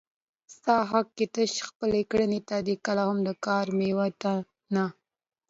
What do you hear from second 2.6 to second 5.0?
دی کله هم د کار مېوې ته نه